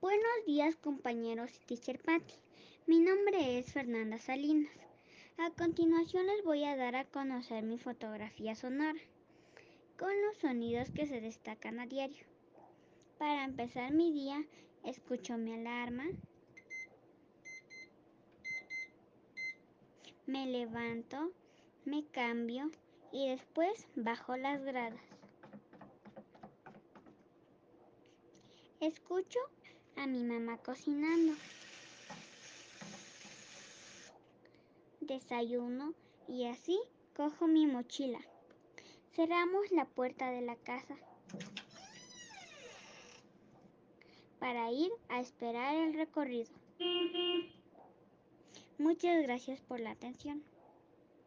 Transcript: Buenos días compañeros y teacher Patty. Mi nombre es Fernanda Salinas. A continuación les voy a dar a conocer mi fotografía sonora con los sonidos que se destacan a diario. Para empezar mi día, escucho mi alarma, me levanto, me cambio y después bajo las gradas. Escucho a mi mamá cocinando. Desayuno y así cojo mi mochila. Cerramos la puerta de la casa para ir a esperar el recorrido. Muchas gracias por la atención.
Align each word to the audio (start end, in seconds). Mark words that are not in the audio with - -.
Buenos 0.00 0.46
días 0.46 0.76
compañeros 0.76 1.50
y 1.54 1.66
teacher 1.66 2.00
Patty. 2.00 2.32
Mi 2.86 3.00
nombre 3.00 3.58
es 3.58 3.70
Fernanda 3.70 4.16
Salinas. 4.16 4.72
A 5.36 5.50
continuación 5.50 6.26
les 6.26 6.42
voy 6.42 6.64
a 6.64 6.74
dar 6.74 6.96
a 6.96 7.04
conocer 7.04 7.64
mi 7.64 7.76
fotografía 7.76 8.54
sonora 8.54 8.98
con 9.98 10.10
los 10.22 10.38
sonidos 10.38 10.90
que 10.90 11.06
se 11.06 11.20
destacan 11.20 11.80
a 11.80 11.86
diario. 11.86 12.24
Para 13.18 13.44
empezar 13.44 13.92
mi 13.92 14.10
día, 14.10 14.42
escucho 14.84 15.36
mi 15.36 15.52
alarma, 15.52 16.06
me 20.24 20.46
levanto, 20.46 21.30
me 21.84 22.06
cambio 22.06 22.70
y 23.12 23.28
después 23.28 23.86
bajo 23.96 24.38
las 24.38 24.62
gradas. 24.64 25.04
Escucho 28.80 29.38
a 29.96 30.06
mi 30.06 30.22
mamá 30.22 30.58
cocinando. 30.58 31.34
Desayuno 35.00 35.94
y 36.28 36.46
así 36.46 36.78
cojo 37.16 37.46
mi 37.46 37.66
mochila. 37.66 38.20
Cerramos 39.12 39.70
la 39.72 39.84
puerta 39.84 40.30
de 40.30 40.40
la 40.40 40.56
casa 40.56 40.96
para 44.38 44.72
ir 44.72 44.90
a 45.08 45.20
esperar 45.20 45.74
el 45.74 45.94
recorrido. 45.94 46.50
Muchas 48.78 49.22
gracias 49.22 49.60
por 49.60 49.80
la 49.80 49.90
atención. 49.90 50.42